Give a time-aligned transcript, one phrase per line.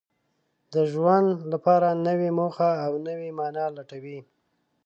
[0.73, 4.19] د ژوند لپاره نوې موخه او نوې مانا لټوي.